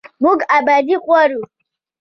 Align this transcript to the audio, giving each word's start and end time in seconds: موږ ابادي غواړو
موږ 0.23 0.39
ابادي 0.59 0.95
غواړو 1.03 1.41